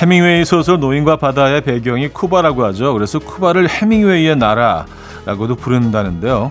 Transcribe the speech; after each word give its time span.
해밍웨이 0.00 0.46
소설 0.46 0.80
노인과 0.80 1.16
바다의 1.16 1.60
배경이 1.60 2.08
쿠바라고 2.08 2.64
하죠. 2.66 2.94
그래서 2.94 3.18
쿠바를 3.18 3.68
해밍웨이의 3.68 4.34
나라라고도 4.36 5.56
부른다는데요. 5.56 6.50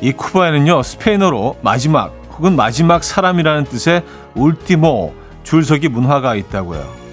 이 0.00 0.12
쿠바에는요 0.12 0.84
스페인어로 0.84 1.56
마지막 1.62 2.14
혹은 2.36 2.54
마지막 2.54 3.02
사람이라는 3.02 3.64
뜻의 3.64 4.04
울티모 4.36 5.14
줄서기 5.42 5.88
문화가 5.88 6.36
있다고요. 6.36 7.05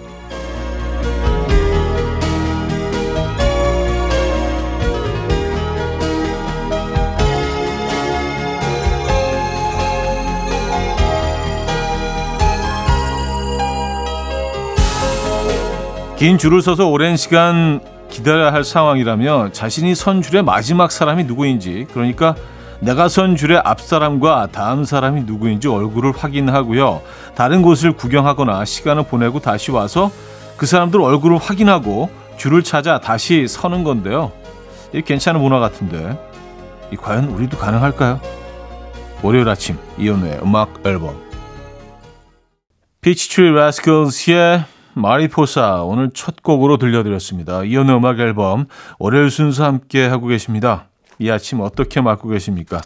긴 16.24 16.38
줄을 16.38 16.62
서서 16.62 16.88
오랜 16.88 17.18
시간 17.18 17.82
기다려야 18.10 18.54
할 18.54 18.64
상황이라면 18.64 19.52
자신이 19.52 19.94
선 19.94 20.22
줄의 20.22 20.42
마지막 20.42 20.90
사람이 20.90 21.26
누구인지 21.26 21.86
그러니까 21.92 22.34
내가 22.80 23.10
선 23.10 23.36
줄의 23.36 23.62
앞 23.66 23.82
사람과 23.82 24.48
다음 24.54 24.86
사람이 24.86 25.24
누구인지 25.24 25.68
얼굴을 25.68 26.14
확인하고요. 26.16 27.02
다른 27.36 27.62
곳을 27.62 27.92
구경하거나 27.92 28.64
시간을 28.64 29.04
보내고 29.04 29.42
다시 29.42 29.72
와서 29.72 30.12
그 30.56 30.66
사람들 30.66 31.02
얼굴을 31.02 31.40
확인하고 31.40 32.10
줄을 32.38 32.64
찾아 32.64 33.02
다시 33.02 33.46
서는 33.46 33.84
건데요. 33.84 34.32
이 34.94 35.02
괜찮은 35.02 35.42
문화 35.42 35.60
같은데 35.60 36.18
이 36.90 36.96
과연 36.96 37.26
우리도 37.26 37.58
가능할까요? 37.58 38.22
월요일 39.24 39.50
아침 39.50 39.78
이연우의 39.98 40.40
음악 40.42 40.80
앨범 40.86 41.22
피치트리 43.02 43.52
라스컬스의 43.52 44.73
Mariposa 44.96 45.84
오늘 45.84 46.12
첫 46.14 46.42
곡으로 46.44 46.78
들려드렸습니다. 46.78 47.64
이현우의 47.64 47.96
음악 47.96 48.20
앨범 48.20 48.66
월요일 49.00 49.30
순서 49.30 49.66
함께 49.66 50.06
하고 50.06 50.28
계십니다. 50.28 50.90
이 51.20 51.30
아침 51.30 51.62
어떻게 51.62 52.02
맞고 52.02 52.30
계십니까? 52.30 52.82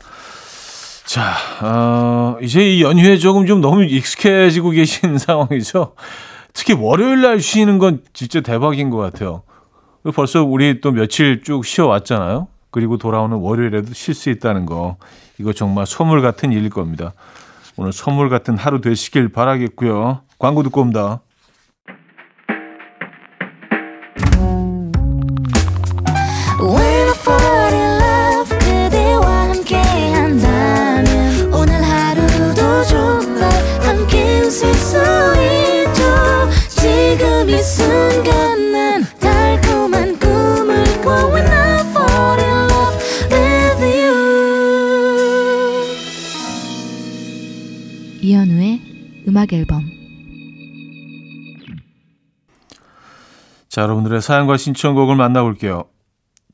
자, 1.06 1.36
어, 1.62 2.38
이제 2.42 2.76
이 2.76 2.84
연휴에 2.84 3.18
조금 3.18 3.46
좀 3.46 3.62
너무 3.62 3.84
익숙해지고 3.84 4.72
계신 4.72 5.18
상황이죠. 5.20 5.96
특히 6.54 6.74
월요일 6.74 7.22
날 7.22 7.40
쉬는 7.40 7.80
건 7.80 8.02
진짜 8.14 8.42
대박인 8.42 8.90
것 8.90 8.98
같아요. 8.98 9.44
벌써 10.14 10.44
우리 10.44 10.82
또 10.82 10.92
며칠 10.92 11.44
쭉 11.44 11.66
쉬어왔잖아요. 11.66 12.48
그리고 12.72 12.98
돌아오는 12.98 13.38
월요일에도 13.38 13.94
쉴 13.94 14.14
수 14.14 14.30
있다는 14.30 14.66
거. 14.66 14.98
이거 15.40 15.54
정말 15.54 15.86
선물 15.86 16.22
같은 16.22 16.52
일일 16.52 16.70
겁니다. 16.70 17.14
오늘 17.78 17.94
선물 17.94 18.30
같은 18.30 18.58
하루 18.58 18.82
되시길 18.82 19.30
바라겠고요. 19.30 20.22
광고 20.40 20.64
듣고 20.64 20.82
옵니다. 20.82 21.22
자, 53.70 53.84
여러분들의 53.84 54.22
사연과 54.22 54.58
신청곡을 54.58 55.16
만나볼게요. 55.16 55.84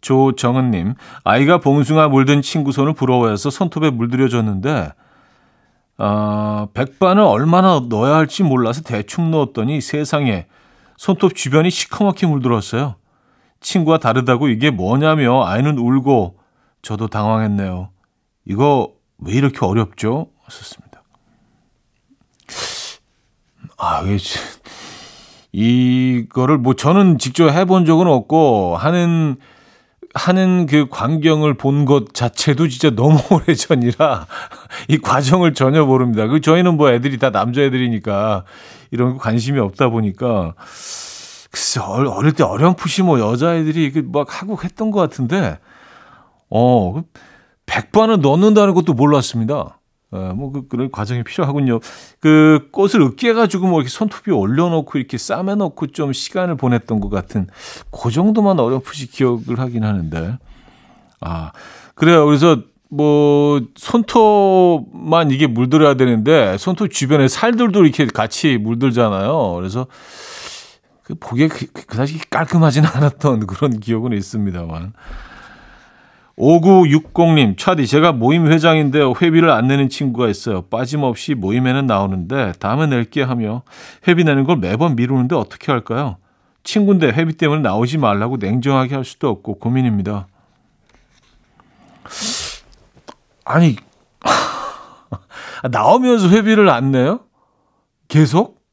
조정은님, 0.03 0.93
아이가 1.23 1.57
봉숭아 1.57 2.09
물든 2.09 2.43
친구 2.43 2.71
손을 2.71 2.93
부러워해서 2.93 3.49
손톱에 3.49 3.89
물들여줬는데, 3.89 4.91
어, 5.97 6.67
백반을 6.73 7.23
얼마나 7.23 7.81
넣어야 7.87 8.15
할지 8.15 8.43
몰라서 8.43 8.81
대충 8.81 9.31
넣었더니 9.31 9.81
세상에 9.81 10.45
손톱 10.97 11.35
주변이 11.35 11.69
시커멓게 11.69 12.27
물들었어요. 12.27 12.95
친구와 13.61 13.97
다르다고 13.97 14.49
이게 14.49 14.69
뭐냐며 14.69 15.45
아이는 15.45 15.77
울고 15.77 16.37
저도 16.81 17.07
당황했네요. 17.07 17.89
이거 18.45 18.91
왜 19.19 19.33
이렇게 19.33 19.65
어렵죠? 19.65 20.27
하셨습니다. 20.43 21.03
아, 23.77 24.03
이거를 25.53 26.57
뭐 26.57 26.73
저는 26.73 27.19
직접 27.19 27.49
해본 27.49 27.85
적은 27.85 28.07
없고 28.07 28.75
하는 28.75 29.37
하는 30.13 30.67
그 30.67 30.87
광경을 30.89 31.55
본 31.55 31.85
것 31.85 32.13
자체도 32.13 32.67
진짜 32.67 32.89
너무 32.91 33.17
오래 33.31 33.55
전이라 33.55 34.27
이 34.87 34.97
과정을 34.99 35.53
전혀 35.53 35.83
모릅니다. 35.85 36.27
그 36.27 36.39
저희는 36.39 36.77
뭐 36.77 36.91
애들이 36.91 37.17
다 37.17 37.29
남자애들이니까 37.31 38.43
이런 38.91 39.13
거 39.13 39.19
관심이 39.19 39.59
없다 39.59 39.89
보니까 39.89 40.53
글쎄 41.51 41.79
어릴 41.79 42.33
때 42.33 42.43
어렴풋이 42.43 43.03
뭐 43.03 43.19
여자애들이 43.19 44.03
막 44.11 44.41
하고 44.41 44.57
했던 44.63 44.91
것 44.91 44.99
같은데 44.99 45.59
어 46.49 47.03
100번은 47.65 48.21
넣는다는 48.21 48.73
것도 48.73 48.93
몰랐습니다. 48.93 49.79
어, 50.13 50.33
뭐 50.35 50.51
그, 50.51 50.67
그런 50.67 50.91
과정이 50.91 51.23
필요하군요. 51.23 51.79
그 52.19 52.69
꽃을 52.71 53.01
으깨가지고 53.01 53.67
뭐 53.67 53.79
이렇게 53.79 53.89
손톱이 53.89 54.31
올려놓고 54.35 54.99
이렇게 54.99 55.17
싸매놓고 55.17 55.87
좀 55.87 56.13
시간을 56.13 56.55
보냈던 56.55 56.99
것 56.99 57.09
같은 57.09 57.47
그 57.91 58.11
정도만 58.11 58.59
어렴풋이 58.59 59.07
기억을 59.07 59.57
하긴 59.57 59.83
하는데 59.83 60.37
아 61.19 61.51
그래요. 61.95 62.25
그래서 62.27 62.61
뭐 62.89 63.59
손톱만 63.75 65.31
이게 65.31 65.47
물들어야 65.47 65.95
되는데 65.95 66.57
손톱 66.59 66.91
주변에 66.91 67.27
살들도 67.27 67.83
이렇게 67.83 68.05
같이 68.05 68.57
물들잖아요. 68.57 69.53
그래서 69.55 69.87
그 71.01 71.15
보기에 71.15 71.47
그, 71.47 71.65
그다지 71.71 72.29
깔끔하지는 72.29 72.87
않았던 72.87 73.47
그런 73.47 73.79
기억은 73.79 74.13
있습니다만. 74.13 74.93
5960님, 76.37 77.57
차디, 77.57 77.85
제가 77.85 78.11
모임 78.11 78.47
회장인데요. 78.47 79.13
회비를 79.21 79.51
안 79.51 79.67
내는 79.67 79.87
친구가 79.89 80.27
있어요. 80.29 80.63
빠짐없이 80.63 81.35
모임에는 81.35 81.85
나오는데 81.85 82.53
다음에 82.59 82.87
낼게 82.87 83.21
하며 83.21 83.61
회비 84.07 84.23
내는 84.23 84.43
걸 84.43 84.57
매번 84.57 84.95
미루는데 84.95 85.35
어떻게 85.35 85.71
할까요? 85.71 86.17
친구인데 86.63 87.09
회비 87.09 87.33
때문에 87.37 87.61
나오지 87.61 87.97
말라고 87.99 88.37
냉정하게 88.37 88.95
할 88.95 89.05
수도 89.05 89.29
없고 89.29 89.59
고민입니다. 89.59 90.27
아니, 93.45 93.75
나오면서 95.69 96.29
회비를 96.29 96.69
안 96.69 96.91
내요? 96.91 97.19
계속? 98.07 98.63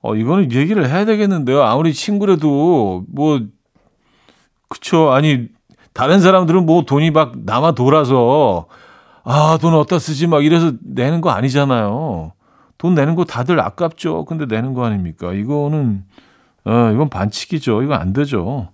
어, 0.00 0.14
이거는 0.14 0.52
얘기를 0.52 0.88
해야 0.88 1.04
되겠는데요. 1.04 1.62
아무리 1.62 1.92
친구라도, 1.92 3.04
뭐, 3.08 3.40
그쵸. 4.68 5.10
아니, 5.10 5.48
다른 5.98 6.20
사람들은 6.20 6.64
뭐 6.64 6.82
돈이 6.82 7.10
막 7.10 7.32
남아 7.44 7.72
돌아서 7.72 8.66
아, 9.24 9.58
돈 9.60 9.74
어디다 9.74 9.98
쓰지 9.98 10.28
막 10.28 10.44
이래서 10.44 10.70
내는 10.80 11.20
거 11.20 11.30
아니잖아요. 11.30 12.34
돈 12.78 12.94
내는 12.94 13.16
거 13.16 13.24
다들 13.24 13.58
아깝죠. 13.58 14.24
근데 14.24 14.46
내는 14.46 14.74
거 14.74 14.84
아닙니까? 14.84 15.32
이거는 15.32 16.04
어, 16.64 16.90
이건 16.94 17.10
반칙이죠. 17.10 17.82
이거 17.82 17.94
안 17.94 18.12
되죠. 18.12 18.68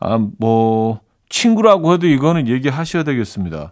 아, 0.00 0.18
뭐 0.38 1.00
친구라고 1.28 1.92
해도 1.92 2.06
이거는 2.06 2.48
얘기하셔야 2.48 3.02
되겠습니다. 3.02 3.70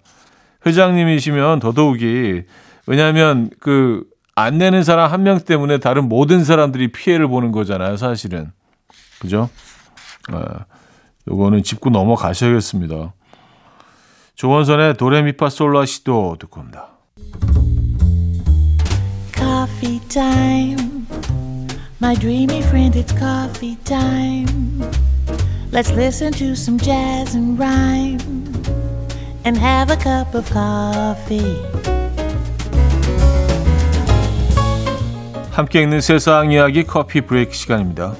회장님이시면 0.66 1.60
더더욱이 1.60 2.42
왜냐하면 2.86 3.48
그 3.58 4.04
안 4.34 4.56
내는 4.58 4.82
사람 4.82 5.10
한 5.12 5.22
명 5.22 5.38
때문에 5.40 5.78
다른 5.78 6.08
모든 6.08 6.44
사람들이 6.44 6.90
피해를 6.92 7.28
보는 7.28 7.52
거잖아요, 7.52 7.96
사실은. 7.96 8.50
그죠? 9.18 9.48
어, 10.32 10.42
요거는 11.28 11.62
짚고 11.62 11.90
넘어가셔야겠습니다. 11.90 13.12
조원선의 14.34 14.96
도레미파 14.96 15.50
솔라 15.50 15.86
시도 15.86 16.36
듣고 16.38 16.60
옵니다. 16.60 16.88
Coffee 19.34 20.00
time. 20.08 21.06
My 22.00 22.16
dreamy 22.16 22.58
friend, 22.62 22.98
it's 22.98 23.16
coffee 23.16 23.76
time. 23.84 24.80
Let's 25.70 25.92
listen 25.92 26.32
to 26.32 26.52
some 26.52 26.78
jazz 26.78 27.36
and 27.36 27.58
rhyme 27.58 28.18
and 29.44 29.56
have 29.58 29.90
a 29.90 29.96
cup 29.96 30.36
of 30.36 30.50
coffee. 30.52 31.62
함께 35.52 35.82
읽는 35.82 36.00
세상 36.00 36.50
이야기 36.50 36.82
커피 36.84 37.20
브레이크 37.20 37.52
시간입니다. 37.52 38.14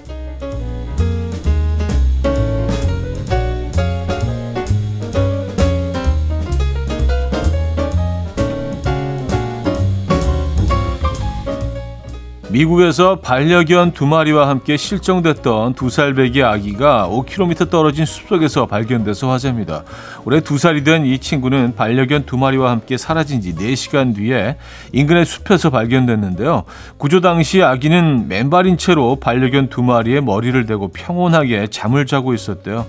미국에서 12.52 13.16
반려견 13.16 13.93
두 13.93 14.04
마리와 14.04 14.46
함께 14.46 14.76
실종됐던 14.76 15.72
두 15.72 15.88
살배기 15.88 16.43
아기가 16.43 17.08
5km 17.08 17.70
떨어진 17.70 18.04
숲속에서 18.04 18.66
발견돼서 18.66 19.31
화제입니다. 19.31 19.84
올해 20.26 20.40
두 20.40 20.58
살이 20.58 20.84
된 20.84 21.06
이 21.06 21.19
친구는 21.19 21.75
반려견 21.75 22.26
두 22.26 22.37
마리와 22.37 22.70
함께 22.70 22.99
사라진 22.99 23.40
지 23.40 23.54
4시간 23.54 24.14
뒤에 24.14 24.56
인근의 24.93 25.25
숲에서 25.25 25.70
발견됐는데요. 25.70 26.64
구조 26.99 27.22
당시 27.22 27.62
아기는 27.62 28.28
맨발인 28.28 28.76
채로 28.76 29.16
반려견 29.16 29.70
두 29.70 29.82
마리의 29.82 30.20
머리를 30.20 30.66
대고 30.66 30.88
평온하게 30.88 31.69
잠을 31.69 32.05
자고 32.05 32.34
있었대요. 32.34 32.84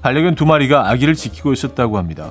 반려견 0.00 0.36
두 0.36 0.46
마리가 0.46 0.90
아기를 0.90 1.14
지키고 1.14 1.52
있었다고 1.52 1.98
합니다. 1.98 2.30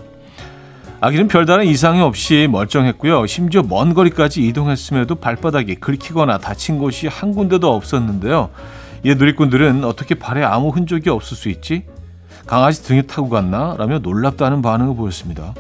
아기는 0.99 1.27
별다른 1.27 1.65
이상이 1.65 2.01
없이 2.01 2.47
멀쩡했고요. 2.49 3.27
심지어 3.27 3.61
먼 3.61 3.93
거리까지 3.93 4.45
이동했음에도 4.47 5.15
발바닥이 5.15 5.75
긁히거나 5.75 6.39
다친 6.39 6.79
곳이 6.79 7.07
한 7.07 7.33
군데도 7.33 7.71
없었는데요. 7.71 8.49
이 9.03 9.13
누리꾼들은 9.13 9.83
어떻게 9.83 10.15
발에 10.15 10.43
아무 10.43 10.69
흔적이 10.69 11.11
없을 11.11 11.37
수 11.37 11.49
있지? 11.49 11.83
강아지 12.47 12.83
등에 12.83 13.03
타고 13.03 13.29
갔나? 13.29 13.75
라며 13.77 13.99
놀랍다는 13.99 14.63
반응을 14.63 14.95
보였습니다. 14.95 15.53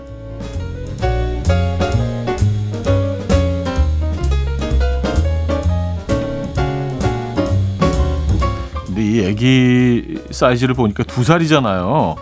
근데 8.87 9.03
이 9.03 9.19
애기 9.23 10.19
사이즈를 10.31 10.73
보니까 10.73 11.03
두 11.03 11.23
살이잖아요. 11.23 12.15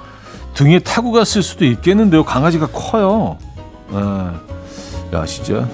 등에 0.55 0.79
타고 0.79 1.11
갔을 1.11 1.43
수도 1.43 1.65
있겠는데요. 1.65 2.23
강아지가 2.23 2.67
커요. 2.67 3.37
네. 3.91 3.97
야, 5.13 5.25
진짜 5.25 5.67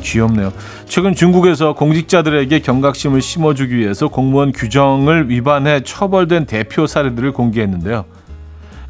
귀엽네요. 0.00 0.52
최근 0.86 1.14
중국에서 1.14 1.74
공직자들에게 1.74 2.58
경각심을 2.60 3.22
심어주기 3.22 3.76
위해서 3.76 4.08
공무원 4.08 4.50
규정을 4.52 5.30
위반해 5.30 5.82
처벌된 5.84 6.46
대표 6.46 6.86
사례들을 6.86 7.32
공개했는데요. 7.32 8.04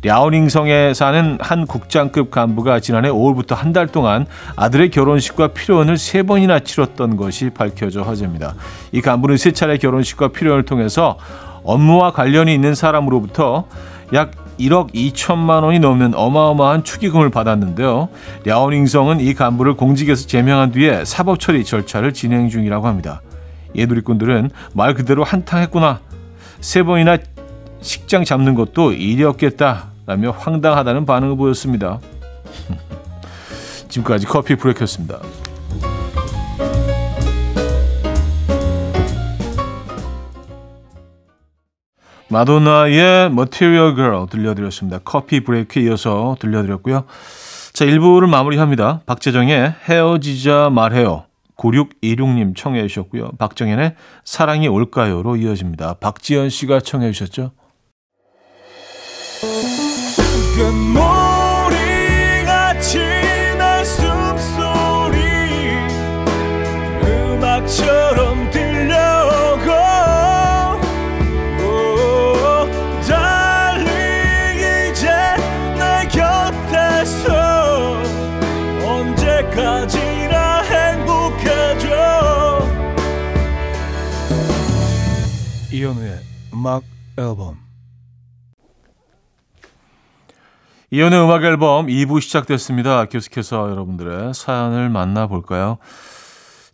랴오닝성에 0.04 0.94
사는 0.94 1.38
한 1.40 1.66
국장급 1.66 2.30
간부가 2.32 2.80
지난해 2.80 3.08
5월부터 3.08 3.54
한 3.54 3.72
달 3.72 3.86
동안 3.86 4.26
아들의 4.56 4.90
결혼식과 4.90 5.48
필요원을 5.48 5.96
세 5.96 6.22
번이나 6.24 6.60
치렀던 6.60 7.16
것이 7.16 7.50
밝혀져 7.50 8.02
화제입니다. 8.02 8.54
이 8.90 9.00
간부는 9.00 9.36
세 9.36 9.52
차례 9.52 9.76
결혼식과 9.76 10.28
필요원을 10.28 10.64
통해서 10.64 11.18
업무와 11.62 12.12
관련이 12.12 12.52
있는 12.52 12.74
사람으로부터 12.74 13.66
약 14.12 14.32
1억 14.62 14.92
2천만 14.94 15.64
원이 15.64 15.78
넘는 15.78 16.14
어마어마한 16.14 16.84
축의금을 16.84 17.30
받았는데요. 17.30 18.08
랴오닝성은 18.44 19.20
이 19.20 19.34
간부를 19.34 19.74
공직에서 19.74 20.26
제명한 20.26 20.72
뒤에 20.72 21.04
사법 21.04 21.40
처리 21.40 21.64
절차를 21.64 22.12
진행 22.12 22.48
중이라고 22.48 22.86
합니다. 22.86 23.22
예누리꾼들은 23.74 24.50
말 24.74 24.94
그대로 24.94 25.24
한탕했구나. 25.24 26.00
세 26.60 26.82
번이나 26.82 27.18
식장 27.80 28.24
잡는 28.24 28.54
것도 28.54 28.92
일이었겠다라며 28.92 30.30
황당하다는 30.30 31.06
반응을 31.06 31.36
보였습니다. 31.36 31.98
지금까지 33.88 34.26
커피 34.26 34.54
브레이크였습니다. 34.54 35.18
마도나의 42.32 43.26
Material 43.26 43.94
Girl 43.94 44.26
들려드렸습니다. 44.28 44.98
커피 45.04 45.40
브레이크 45.40 45.78
이어서 45.80 46.34
들려드렸고요. 46.40 47.04
자, 47.74 47.84
1부를 47.84 48.26
마무리합니다. 48.28 49.02
박재정의 49.04 49.74
헤어지자 49.88 50.70
말해요. 50.70 51.24
9626님 51.58 52.56
청해 52.56 52.86
주셨고요. 52.88 53.32
박정현의 53.38 53.94
사랑이 54.24 54.66
올까요로 54.66 55.36
이어집니다. 55.36 55.94
박지연 56.00 56.48
씨가 56.48 56.80
청해 56.80 57.12
주셨죠. 57.12 57.52
금 60.56 61.21
음악 86.62 86.84
앨범 87.18 87.58
이현우의 90.92 91.24
음악 91.24 91.42
앨범 91.42 91.88
2부 91.88 92.20
시작됐습니다. 92.20 93.06
계속해서 93.06 93.68
여러분들의 93.68 94.32
사연을 94.32 94.88
만나볼까요? 94.88 95.78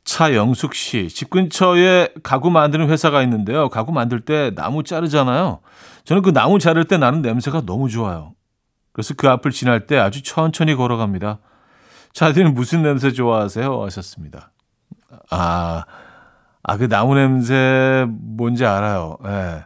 차영숙 0.04 0.74
씨, 0.74 1.08
집 1.08 1.30
근처에 1.30 2.10
가구 2.22 2.50
만드는 2.50 2.90
회사가 2.90 3.22
있는데요. 3.22 3.70
가구 3.70 3.92
만들 3.92 4.20
때 4.20 4.54
나무 4.54 4.82
자르잖아요. 4.82 5.60
저는 6.04 6.20
그 6.20 6.34
나무 6.34 6.58
자를 6.58 6.84
때 6.84 6.98
나는 6.98 7.22
냄새가 7.22 7.62
너무 7.62 7.88
좋아요. 7.88 8.34
그래서 8.92 9.14
그 9.16 9.26
앞을 9.30 9.52
지날 9.52 9.86
때 9.86 9.96
아주 9.96 10.22
천천히 10.22 10.74
걸어갑니다. 10.74 11.38
차디는 12.12 12.52
무슨 12.52 12.82
냄새 12.82 13.10
좋아하세요? 13.10 13.84
하셨습니다. 13.84 14.52
아, 15.30 15.86
아, 16.68 16.76
그 16.76 16.86
나무 16.86 17.14
냄새 17.14 18.06
뭔지 18.08 18.66
알아요. 18.66 19.16
예. 19.24 19.28
네. 19.28 19.62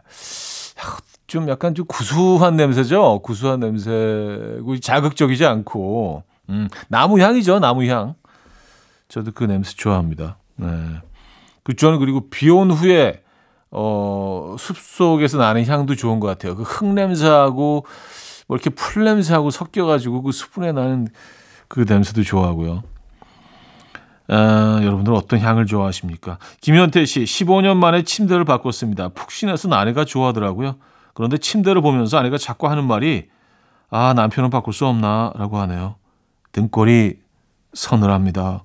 좀 1.27 1.49
약간 1.49 1.75
좀 1.75 1.85
구수한 1.85 2.55
냄새죠? 2.55 3.19
구수한 3.23 3.59
냄새고 3.59 4.79
자극적이지 4.79 5.45
않고. 5.45 6.23
음, 6.49 6.69
나무 6.87 7.19
향이죠, 7.19 7.59
나무 7.59 7.85
향. 7.87 8.13
저도 9.09 9.31
그 9.33 9.43
냄새 9.43 9.73
좋아합니다. 9.75 10.37
네. 10.55 10.67
그 11.63 11.75
저는 11.75 11.99
그리고 11.99 12.29
비 12.29 12.49
온 12.49 12.71
후에 12.71 13.21
어, 13.71 14.55
숲 14.59 14.77
속에서 14.77 15.37
나는 15.39 15.65
향도 15.65 15.95
좋은 15.95 16.19
것 16.21 16.27
같아요. 16.27 16.55
그 16.55 16.63
흙 16.63 16.85
냄새하고 16.93 17.85
뭐 18.47 18.55
이렇게 18.57 18.69
풀 18.69 19.03
냄새하고 19.03 19.49
섞여가지고 19.49 20.21
그 20.21 20.31
수분에 20.31 20.71
나는 20.71 21.07
그 21.67 21.83
냄새도 21.87 22.23
좋아하고요. 22.23 22.83
아, 24.29 24.79
여러분들 24.81 25.13
어떤 25.13 25.39
향을 25.39 25.65
좋아하십니까? 25.65 26.37
김현태 26.61 27.05
씨, 27.05 27.23
15년 27.23 27.77
만에 27.77 28.03
침대를 28.03 28.45
바꿨습니다. 28.45 29.09
푹신해서 29.09 29.69
아내가 29.73 30.05
좋아하더라고요. 30.05 30.75
그런데 31.13 31.37
침대를 31.37 31.81
보면서 31.81 32.17
아내가 32.17 32.37
자꾸 32.37 32.67
하는 32.67 32.85
말이 32.85 33.27
아, 33.89 34.13
남편은 34.15 34.49
바꿀 34.49 34.73
수 34.73 34.87
없나? 34.87 35.31
라고 35.35 35.59
하네요. 35.59 35.97
등골이 36.51 37.19
서늘합니다. 37.73 38.63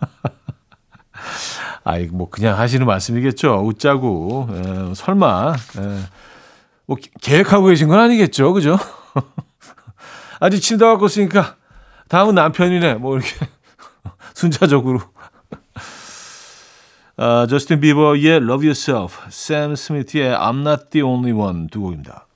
아이, 1.84 2.06
뭐, 2.06 2.28
그냥 2.28 2.58
하시는 2.58 2.84
말씀이겠죠. 2.84 3.62
웃자고. 3.64 4.48
에, 4.50 4.88
예, 4.90 4.94
설마, 4.94 5.54
에, 5.78 5.80
예. 5.80 5.98
뭐, 6.86 6.96
계획하고 7.20 7.66
계신 7.66 7.86
건 7.86 8.00
아니겠죠. 8.00 8.52
그죠? 8.52 8.76
아직 10.40 10.60
침대 10.60 10.84
바꿨으니까 10.84 11.54
다음은 12.08 12.34
남편이네. 12.34 12.94
뭐, 12.94 13.16
이렇게. 13.16 13.30
순차적으로. 14.34 15.00
아, 17.16 17.46
저스틴 17.48 17.80
비버의 17.80 18.36
Love 18.36 18.66
Yourself, 18.66 19.18
샘 19.28 19.74
스미스의 19.74 20.36
I'm 20.36 20.60
Not 20.60 20.90
The 20.90 21.02
Only 21.02 21.32
One 21.32 21.66
두 21.68 21.80
곡입니다. 21.80 22.26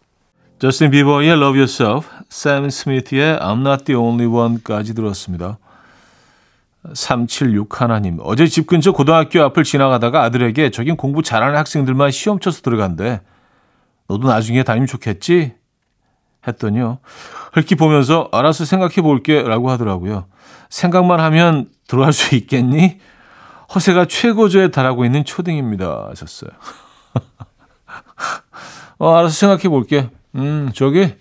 저스틴 0.58 0.90
비버의 0.90 1.30
Love 1.30 1.58
Yourself, 1.58 2.08
샘 2.28 2.68
스미스의 2.68 3.38
I'm 3.38 3.60
Not 3.60 3.84
The 3.84 3.96
Only 3.96 4.26
One까지 4.26 4.94
들었습니다. 4.94 5.58
376 6.94 7.80
하나님, 7.80 8.18
어제 8.22 8.48
집 8.48 8.66
근처 8.66 8.90
고등학교 8.90 9.40
앞을 9.42 9.62
지나가다가 9.62 10.24
아들에게 10.24 10.70
저긴 10.70 10.96
공부 10.96 11.22
잘하는 11.22 11.56
학생들만 11.56 12.10
시험 12.10 12.40
쳐서 12.40 12.62
들어간대. 12.62 13.20
너도 14.08 14.26
나중에 14.26 14.64
다니면 14.64 14.88
좋겠지? 14.88 15.54
했더니요. 16.46 16.98
헐키 17.54 17.74
보면서 17.76 18.28
알아서 18.32 18.64
생각해 18.64 18.96
볼게 19.02 19.42
라고 19.42 19.70
하더라고요. 19.70 20.26
생각만 20.68 21.20
하면 21.20 21.68
들어갈 21.86 22.12
수 22.12 22.34
있겠니? 22.34 22.98
허세가 23.74 24.06
최고조에 24.06 24.68
달하고 24.68 25.04
있는 25.04 25.24
초딩입니다. 25.24 26.08
하셨어요. 26.10 26.50
어, 28.98 29.14
알아서 29.14 29.34
생각해 29.34 29.68
볼게. 29.68 30.10
음, 30.34 30.70
저기, 30.74 31.14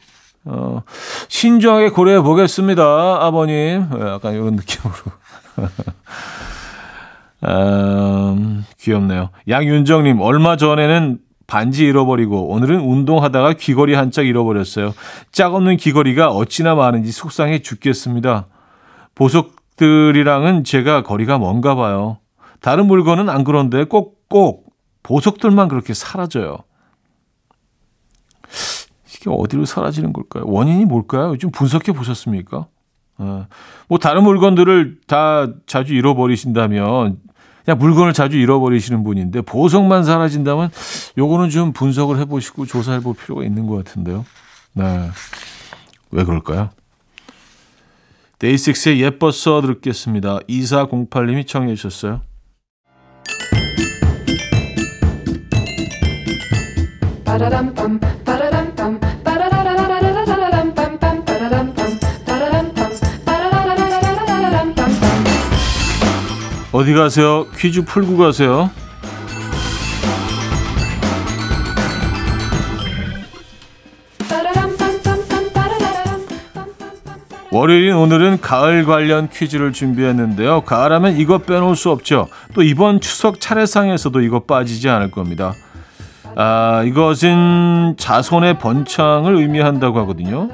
어, 0.46 0.84
신중하게 1.28 1.90
고려해 1.90 2.22
보겠습니다. 2.22 2.84
아버님. 3.26 3.88
네, 3.90 4.08
약간 4.08 4.34
이런 4.34 4.56
느낌으로. 4.56 4.96
음, 7.48 8.66
귀엽네요. 8.80 9.30
양윤정님, 9.48 10.22
얼마 10.22 10.58
전에는 10.58 11.20
반지 11.52 11.84
잃어버리고 11.84 12.48
오늘은 12.48 12.80
운동하다가 12.80 13.56
귀걸이 13.56 13.94
한짝 13.94 14.26
잃어버렸어요. 14.26 14.94
짝 15.34 15.54
없는 15.54 15.76
귀걸이가 15.76 16.30
어찌나 16.30 16.76
많은지 16.76 17.12
속상해 17.12 17.60
죽겠습니다. 17.60 18.48
보석들이랑은 19.16 20.64
제가 20.64 21.04
거리가 21.04 21.40
먼가 21.40 21.76
봐요. 21.76 22.20
다른 22.62 22.88
물건은 22.88 23.28
안 23.28 23.44
그런데 23.44 23.84
꼭꼭 23.84 24.74
보석들만 25.04 25.68
그렇게 25.68 25.94
사라져요. 25.94 26.60
이게 29.14 29.30
어디로 29.30 29.66
사라지는 29.66 30.14
걸까요? 30.14 30.46
원인이 30.48 30.86
뭘까요? 30.86 31.36
좀 31.36 31.52
분석해 31.52 31.92
보셨습니까? 31.92 32.68
어, 33.18 33.48
뭐 33.90 33.98
다른 33.98 34.24
물건들을 34.24 35.02
다 35.06 35.50
자주 35.66 35.96
잃어버리신다면 35.96 37.20
그냥 37.66 37.78
물건을 37.78 38.14
자주 38.14 38.38
잃어버리시는 38.38 39.04
분인데 39.04 39.42
보석만 39.42 40.04
사라진다면 40.04 40.72
요거는 41.18 41.50
좀 41.50 41.74
분석을 41.74 42.20
해보시고 42.20 42.66
조사해 42.66 43.02
볼 43.02 43.16
필요가 43.16 43.44
있는 43.44 43.68
것 43.68 43.76
같은데요. 43.78 44.26
네. 44.74 45.10
왜 46.12 46.24
그럴까요? 46.24 46.70
데이식스의 48.40 49.02
예뻐서 49.02 49.62
듣겠습니다. 49.62 50.40
2408님이 50.50 51.46
청해 51.46 51.76
주셨어요. 51.76 52.22
어디 66.82 66.96
가세요? 66.96 67.46
퀴즈 67.56 67.86
풀고 67.86 68.18
가세요. 68.18 68.72
월요일인 77.52 77.94
오늘은 77.94 78.42
가을 78.42 78.86
관련 78.86 79.30
퀴즈를 79.30 79.74
준비했는데요. 79.74 80.62
가을하면 80.62 81.18
이거 81.18 81.38
빼놓을 81.38 81.76
수 81.76 81.92
없죠. 81.92 82.30
또 82.56 82.64
이번 82.64 83.00
추석 83.00 83.40
차례상에서도 83.40 84.20
이거 84.22 84.40
빠지지 84.40 84.90
않을 84.90 85.12
겁니다. 85.12 85.54
아, 86.36 86.82
이것은 86.84 87.94
자손의 88.00 88.58
번창을 88.58 89.36
의미한다고 89.36 90.00
하거든요. 90.00 90.50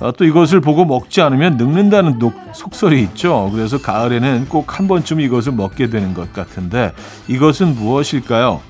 아, 0.00 0.12
또 0.16 0.24
이것을 0.24 0.60
보고 0.60 0.84
먹지 0.84 1.20
않으면 1.20 1.56
늙는다는 1.56 2.18
녹, 2.18 2.34
속설이 2.54 3.02
있죠. 3.02 3.50
그래서 3.52 3.80
가을에는 3.80 4.46
꼭 4.48 4.78
한 4.78 4.86
번쯤 4.86 5.20
이것을 5.20 5.52
먹게 5.52 5.88
되는 5.90 6.14
것 6.14 6.32
같은데 6.32 6.92
이것은 7.26 7.74
무엇일까요? 7.74 8.60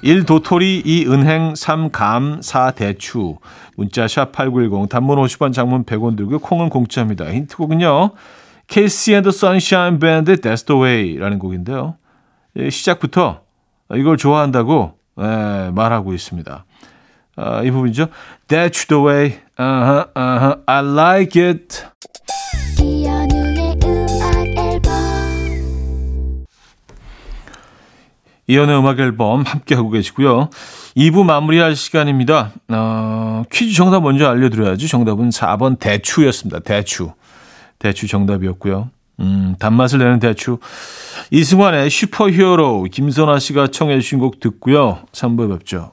1 0.00 0.24
도토리, 0.24 0.82
2 0.84 1.06
은행, 1.06 1.54
3 1.54 1.90
감, 1.90 2.40
4 2.40 2.70
대추. 2.72 3.36
문자 3.76 4.06
샵8910 4.06 4.88
단문 4.88 5.18
50원 5.18 5.52
장문 5.52 5.84
100원 5.84 6.16
들고 6.16 6.38
콩은 6.38 6.70
공짜입니다. 6.70 7.30
힌트곡은요. 7.30 8.10
Sunshine 8.70 9.98
Band 9.98 10.32
That's 10.36 10.66
the 10.66 10.80
Way라는 10.80 11.38
곡인데요. 11.38 11.96
예, 12.56 12.70
시작부터 12.70 13.42
이걸 13.94 14.16
좋아한다고 14.16 14.94
예, 15.20 15.70
말하고 15.74 16.14
있습니다. 16.14 16.64
아, 17.36 17.62
이 17.62 17.70
부분이죠. 17.70 18.08
That's. 18.48 19.38
Uh-huh, 19.62 20.06
uh-huh. 20.16 20.56
I 20.66 20.80
like 20.82 21.36
it. 21.36 21.84
이연의 28.48 28.76
음악 28.76 28.98
앨범 28.98 29.42
함께하고 29.44 29.90
계시고요. 29.90 30.50
2부 30.96 31.24
마무리할 31.24 31.76
시간입니다. 31.76 32.50
어, 32.70 33.44
퀴즈 33.52 33.76
정답 33.76 34.00
먼저 34.02 34.28
알려드려야지. 34.28 34.88
정답은 34.88 35.30
4번 35.30 35.78
대추였습니다. 35.78 36.58
대추. 36.58 37.12
대추 37.78 38.08
정답이었고요. 38.08 38.90
음, 39.20 39.54
단맛을 39.60 40.00
내는 40.00 40.18
대추. 40.18 40.58
이승환의 41.30 41.88
슈퍼 41.88 42.28
히어로 42.28 42.88
김선아 42.90 43.38
씨가 43.38 43.68
청해 43.68 44.00
주신 44.00 44.18
곡 44.18 44.40
듣고요. 44.40 45.04
3부에 45.12 45.56
뵙죠. 45.56 45.92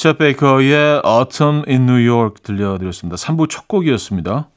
챗 0.00 0.16
베이커의 0.16 1.02
Autumn 1.04 1.62
in 1.68 1.82
New 1.82 2.08
York 2.10 2.42
들려드렸습니다. 2.42 3.16
3부 3.16 3.50
첫 3.50 3.68
곡이었습니다. 3.68 4.48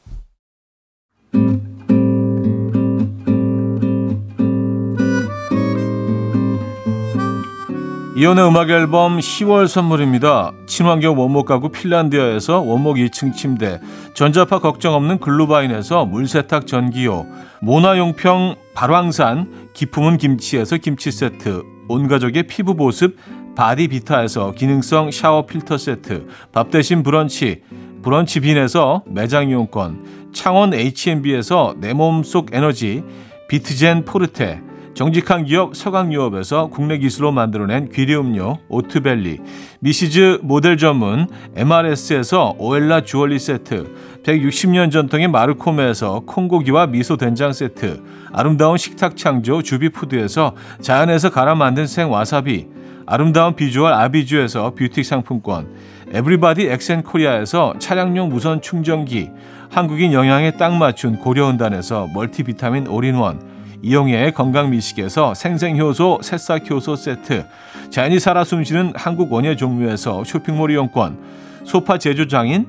이현우의 8.15 8.47
음악 8.47 8.69
앨범 8.69 9.19
10월 9.19 9.67
선물입니다. 9.67 10.53
친환경 10.65 11.19
원목 11.19 11.45
가구 11.45 11.67
핀란디아에서 11.67 12.61
원목 12.61 12.95
2층 12.95 13.35
침대, 13.35 13.81
전자파 14.13 14.59
걱정 14.59 14.93
없는 14.93 15.17
글루바인에서 15.17 16.05
물세탁 16.05 16.67
전기요, 16.67 17.25
모나용평 17.61 18.55
발왕산 18.75 19.71
기 19.73 19.85
품은 19.85 20.19
김치에서 20.19 20.77
김치 20.77 21.11
세트, 21.11 21.63
온 21.89 22.07
가족의 22.07 22.43
피부 22.43 22.75
보습 22.75 23.17
바디비타에서 23.55 24.51
기능성 24.51 25.11
샤워 25.11 25.45
필터 25.45 25.77
세트, 25.77 26.27
밥 26.51 26.71
대신 26.71 27.03
브런치, 27.03 27.61
브런치 28.01 28.41
빈에서 28.41 29.03
매장 29.05 29.49
이용권, 29.49 30.31
창원 30.33 30.73
H&B에서 30.73 31.75
내 31.77 31.93
몸속 31.93 32.49
에너지, 32.53 33.03
비트젠 33.47 34.05
포르테, 34.05 34.61
정직한 34.93 35.43
기업 35.45 35.75
서강유업에서 35.75 36.67
국내 36.67 36.99
기술로 36.99 37.31
만들어낸 37.31 37.89
귀리 37.89 38.15
음료 38.15 38.59
오트벨리, 38.69 39.39
Mrs. 39.79 40.39
모델 40.43 40.77
전문 40.77 41.27
MRS에서 41.55 42.55
오엘라 42.59 43.01
주얼리 43.01 43.39
세트, 43.39 44.21
160년 44.23 44.91
전통의 44.91 45.29
마르코메에서 45.29 46.21
콩고기와 46.25 46.87
미소 46.87 47.17
된장 47.17 47.53
세트, 47.53 48.03
아름다운 48.31 48.77
식탁 48.77 49.17
창조 49.17 49.63
주비푸드에서 49.63 50.55
자연에서 50.81 51.31
갈아 51.31 51.55
만든 51.55 51.87
생와사비, 51.87 52.67
아름다운 53.05 53.55
비주얼 53.55 53.93
아비주에서 53.93 54.73
뷰티 54.75 55.03
상품권, 55.03 55.67
에브리바디 56.11 56.67
엑센코리아에서 56.67 57.73
차량용 57.79 58.29
무선 58.29 58.61
충전기, 58.61 59.29
한국인 59.69 60.13
영양에 60.13 60.51
딱 60.51 60.75
맞춘 60.75 61.17
고려원단에서 61.17 62.09
멀티비타민 62.13 62.87
올인원, 62.87 63.41
이용의 63.81 64.33
건강미식에서 64.33 65.33
생생효소, 65.33 66.19
새싹효소 66.21 66.95
세트, 66.95 67.45
자연이 67.89 68.19
살아 68.19 68.43
숨쉬는 68.43 68.93
한국 68.95 69.33
원예 69.33 69.55
종묘에서 69.55 70.23
쇼핑몰 70.23 70.71
이용권, 70.71 71.17
소파 71.65 71.97
제조장인 71.97 72.67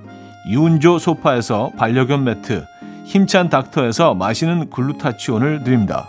유운조 0.50 0.98
소파에서 0.98 1.70
반려견 1.76 2.24
매트, 2.24 2.64
힘찬 3.04 3.48
닥터에서 3.48 4.14
마시는 4.14 4.70
글루타치온을 4.70 5.62
드립니다. 5.62 6.08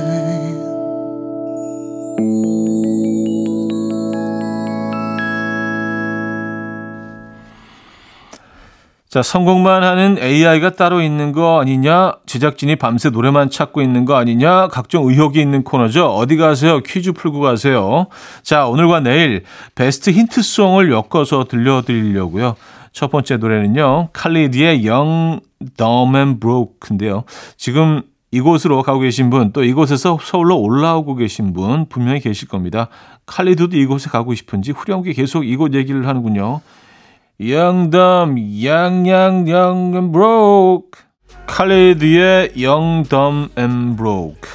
자, 9.11 9.21
성공만 9.21 9.83
하는 9.83 10.17
AI가 10.17 10.69
따로 10.69 11.01
있는 11.01 11.33
거 11.33 11.59
아니냐? 11.59 12.13
제작진이 12.27 12.77
밤새 12.77 13.09
노래만 13.09 13.49
찾고 13.49 13.81
있는 13.81 14.05
거 14.05 14.15
아니냐? 14.15 14.69
각종 14.69 15.09
의혹이 15.09 15.41
있는 15.41 15.65
코너죠. 15.65 16.05
어디 16.05 16.37
가세요? 16.37 16.79
퀴즈 16.79 17.11
풀고 17.11 17.41
가세요. 17.41 18.07
자, 18.41 18.67
오늘과 18.67 19.01
내일 19.01 19.43
베스트 19.75 20.11
힌트송을 20.11 20.93
엮어서 20.93 21.43
들려드리려고요. 21.43 22.55
첫 22.93 23.11
번째 23.11 23.35
노래는요. 23.35 24.11
칼리디의 24.13 24.87
Young, 24.87 25.41
Dumb 25.75 26.15
and 26.15 26.39
Broke인데요. 26.39 27.25
지금 27.57 28.03
이곳으로 28.31 28.81
가고 28.81 29.01
계신 29.01 29.29
분, 29.29 29.51
또 29.51 29.65
이곳에서 29.65 30.19
서울로 30.21 30.57
올라오고 30.57 31.15
계신 31.15 31.51
분 31.51 31.85
분명히 31.89 32.21
계실 32.21 32.47
겁니다. 32.47 32.87
칼리드도 33.25 33.75
이곳에 33.75 34.09
가고 34.09 34.33
싶은지 34.33 34.71
후렴구에 34.71 35.11
계속 35.11 35.45
이곳 35.45 35.73
얘기를 35.73 36.07
하는군요. 36.07 36.61
Young, 37.41 37.89
young 39.09 39.09
and 39.09 40.11
broke. 40.11 41.01
칼리드의 41.47 42.53
dumb 42.53 43.49
and 43.57 43.97
broke. 43.97 44.49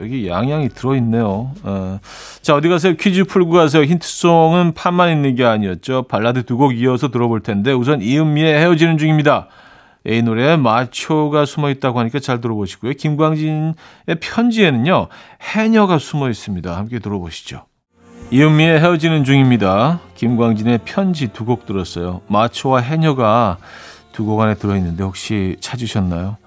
여기 0.00 0.26
양양이 0.26 0.68
들어있네요. 0.70 1.52
어. 1.62 2.00
자, 2.40 2.56
어디 2.56 2.68
가세요? 2.68 2.94
퀴즈 2.96 3.24
풀고 3.24 3.52
가세요. 3.52 3.84
힌트송은 3.84 4.72
판만 4.74 5.10
있는 5.10 5.36
게 5.36 5.44
아니었죠. 5.44 6.04
발라드 6.08 6.44
두 6.44 6.56
곡 6.56 6.76
이어서 6.76 7.12
들어볼 7.12 7.42
텐데 7.42 7.72
우선 7.72 8.02
이은미의 8.02 8.58
헤어지는 8.58 8.98
중입니다. 8.98 9.46
이 10.04 10.20
노래에 10.20 10.56
마초가 10.56 11.44
숨어 11.44 11.70
있다고 11.70 12.00
하니까 12.00 12.18
잘 12.18 12.40
들어보시고요. 12.40 12.94
김광진의 12.94 13.74
편지에는요. 14.20 15.06
해녀가 15.40 15.98
숨어 15.98 16.28
있습니다. 16.28 16.76
함께 16.76 16.98
들어보시죠. 16.98 17.66
이은미의 18.32 18.80
헤어지는 18.80 19.24
중입니다. 19.24 20.00
김광진의 20.14 20.80
편지 20.86 21.28
두 21.28 21.44
곡 21.44 21.66
들었어요. 21.66 22.22
마초와 22.28 22.80
해녀가 22.80 23.58
두 24.12 24.24
곡 24.24 24.40
안에 24.40 24.54
들어있는데 24.54 25.04
혹시 25.04 25.56
찾으셨나요? 25.60 26.38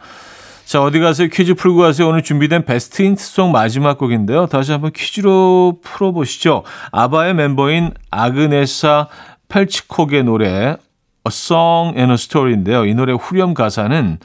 자, 0.65 0.81
어디 0.81 0.99
가세요? 0.99 1.27
퀴즈 1.31 1.53
풀고 1.53 1.77
가세요. 1.81 2.07
오늘 2.09 2.23
준비된 2.23 2.65
베스트 2.65 3.03
힌트송 3.03 3.51
마지막 3.51 3.99
곡인데요. 3.99 4.47
다시 4.47 4.71
한번 4.71 4.93
퀴즈로 4.93 5.77
풀어보시죠. 5.83 6.63
아바의 6.91 7.35
멤버인 7.35 7.91
아그네사 8.09 9.07
펠치콕의 9.47 10.23
노래 10.23 10.49
A 10.69 10.75
Song 11.27 11.95
and 11.95 12.11
a 12.11 12.15
Story인데요. 12.15 12.85
이 12.87 12.95
노래 12.95 13.13
후렴 13.13 13.53
가사는 13.53 14.17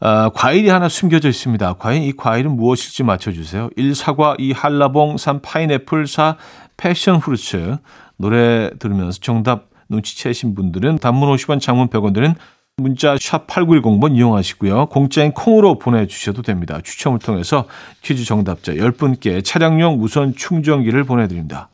어, 0.00 0.30
과일이 0.30 0.68
하나 0.68 0.88
숨겨져 0.88 1.28
있습니다. 1.28 1.74
과연 1.74 2.02
이 2.02 2.12
과일은 2.12 2.52
무엇일지 2.56 3.02
맞춰주세요. 3.02 3.70
1. 3.76 3.94
사과, 3.94 4.36
2. 4.38 4.52
한라봉, 4.52 5.16
3. 5.16 5.40
파인애플, 5.42 6.06
4. 6.06 6.36
패션 6.76 7.16
후르츠. 7.16 7.78
노래 8.16 8.70
들으면서 8.78 9.18
정답 9.20 9.70
눈치채신 9.88 10.54
분들은 10.54 10.98
단문 10.98 11.34
50원, 11.34 11.60
장문 11.60 11.88
100원들은 11.88 12.34
문자 12.76 13.16
샵 13.20 13.48
8910번 13.48 14.14
이용하시고요. 14.14 14.86
공짜인 14.86 15.32
콩으로 15.32 15.78
보내주셔도 15.78 16.42
됩니다. 16.42 16.78
추첨을 16.82 17.18
통해서 17.18 17.66
퀴즈 18.02 18.24
정답자 18.24 18.72
10분께 18.72 19.44
차량용 19.44 19.98
무선 19.98 20.34
충전기를 20.34 21.02
보내드립니다. 21.04 21.68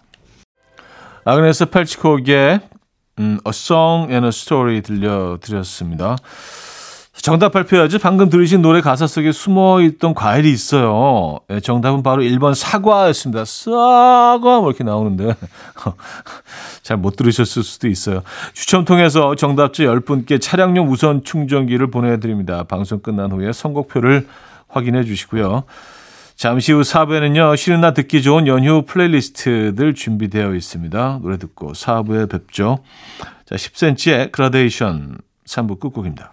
아그네스 1.27 1.67
팔치콕의 1.67 2.61
음, 3.19 3.39
A 3.47 3.51
Song 3.51 4.11
and 4.11 4.25
a 4.25 4.29
Story 4.29 4.81
들려드렸습니다. 4.81 6.17
정답 7.23 7.53
발표해야지. 7.53 7.99
방금 7.99 8.29
들으신 8.29 8.61
노래 8.61 8.81
가사 8.81 9.07
속에 9.07 9.33
숨어 9.33 9.81
있던 9.83 10.15
과일이 10.15 10.51
있어요. 10.51 11.39
네, 11.49 11.61
정답은 11.61 12.03
바로 12.03 12.23
1번 12.23 12.55
사과였습니다. 12.55 13.45
사과 13.45 14.61
뭐 14.61 14.69
이렇게 14.69 14.85
나오는데 14.85 15.35
잘 16.83 16.97
못 16.99 17.17
들으셨을 17.17 17.63
수도 17.63 17.89
있어요. 17.89 18.23
추첨 18.53 18.85
통해서 18.85 19.35
정답자 19.37 19.85
10분께 19.85 20.41
차량용 20.41 20.91
무선 20.91 21.23
충전기를 21.25 21.91
보내드립니다. 21.91 22.65
방송 22.65 22.99
끝난 23.01 23.31
후에 23.33 23.53
선곡표를 23.53 24.27
확인해 24.69 25.05
주시고요. 25.05 25.65
잠시 26.37 26.73
후 26.73 26.81
4부에는요. 26.81 27.57
쉬는 27.57 27.81
날 27.81 27.95
듣기 27.95 28.23
좋은 28.23 28.47
연휴 28.49 28.83
playlist들 28.83 29.95
준비되어 29.95 30.55
있습니다. 30.55 31.21
노래 31.23 31.39
듣고 31.39 31.73
4부에 31.73 32.29
뵙죠. 32.29 32.79
자, 33.47 33.55
10cm의 33.55 34.33
그라데이션 34.33 35.19
3부 35.47 35.79
끝곡입니다. 35.79 36.33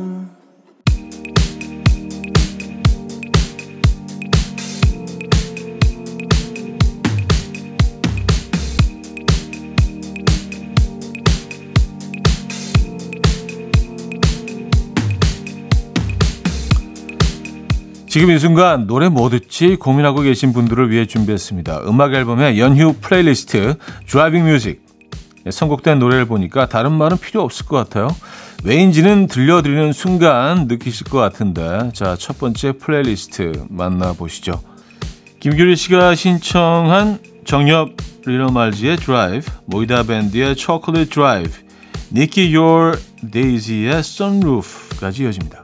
지금 18.11 18.29
이 18.29 18.37
순간 18.39 18.87
노래 18.87 19.07
뭐 19.07 19.29
듣지 19.29 19.77
고민하고 19.77 20.19
계신 20.19 20.51
분들을 20.51 20.91
위해 20.91 21.05
준비했습니다. 21.05 21.83
음악 21.87 22.13
앨범의 22.13 22.59
연휴 22.59 22.91
플레이리스트 22.91 23.75
드라이빙 24.05 24.43
뮤직 24.43 24.85
선곡된 25.49 25.97
노래를 25.99 26.25
보니까 26.25 26.67
다른 26.67 26.91
말은 26.91 27.19
필요 27.19 27.41
없을 27.41 27.65
것 27.67 27.77
같아요. 27.77 28.13
왜인지는 28.65 29.27
들려드리는 29.27 29.93
순간 29.93 30.67
느끼실 30.67 31.07
것 31.07 31.19
같은데 31.19 31.91
자 31.93 32.17
첫 32.17 32.37
번째 32.37 32.73
플레이리스트 32.73 33.65
만나보시죠. 33.69 34.61
김규리 35.39 35.77
씨가 35.77 36.13
신청한 36.13 37.19
정엽 37.45 37.91
리너말지의 38.25 38.97
드라이브 38.97 39.49
모이다 39.67 40.03
밴드의 40.03 40.57
초콜릿 40.57 41.11
드라이브 41.11 41.49
니키 42.11 42.53
요어 42.53 42.91
dazy의 43.31 44.03
Sunroof까지 44.03 45.23
이어집니다. 45.23 45.60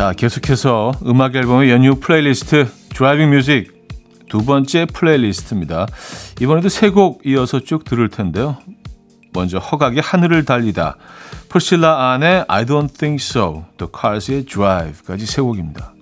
자, 0.00 0.14
계속해서 0.14 0.92
음악 1.04 1.34
앨범의 1.34 1.70
연휴 1.70 1.96
playlist 1.96 2.66
driving 2.88 3.28
music 3.28 3.86
두 4.30 4.46
번째 4.46 4.86
playlist입니다. 4.86 5.86
이번에도 6.40 6.70
세 6.70 6.88
곡 6.88 7.20
이어서 7.26 7.60
쭉 7.60 7.84
들을 7.84 8.08
텐데요. 8.08 8.56
먼저 9.34 9.58
허각의 9.58 10.00
하늘을 10.00 10.46
달리다, 10.46 10.96
프리실라 11.50 12.12
안의 12.12 12.46
I 12.48 12.64
Don't 12.64 12.96
Think 12.96 13.16
So, 13.22 13.66
또 13.76 13.88
Cars의 13.88 14.46
Drive까지 14.46 15.26
세 15.26 15.42
곡입니다. 15.42 15.92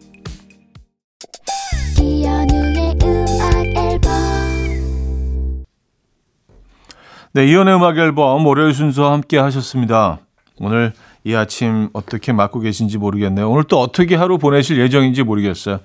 네, 7.32 7.48
이연의 7.48 7.74
음악 7.74 7.98
앨범 7.98 8.46
월요일 8.46 8.74
순서 8.74 9.10
함께 9.10 9.38
하셨습니다. 9.38 10.20
오늘 10.60 10.92
이 11.28 11.34
아침 11.34 11.90
어떻게 11.92 12.32
맞고 12.32 12.60
계신지 12.60 12.96
모르겠네요. 12.96 13.50
오늘 13.50 13.64
또 13.64 13.78
어떻게 13.80 14.16
하루 14.16 14.38
보내실 14.38 14.78
예정인지 14.78 15.24
모르겠어요. 15.24 15.80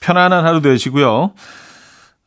편안한 0.00 0.46
하루 0.46 0.62
되시고요. 0.62 1.32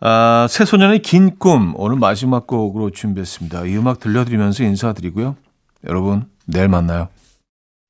아, 0.01 0.45
새소년의 0.47 1.01
긴 1.01 1.39
꿈 1.39 1.73
오늘 1.75 1.97
마지막 1.97 2.45
곡으로 2.45 2.91
준비했습니다. 2.91 3.65
이 3.65 3.75
음악 3.75 3.99
들려드리면서 3.99 4.63
인사드리고요. 4.65 5.35
여러분 5.87 6.25
내일 6.45 6.67
만나요. 6.67 7.07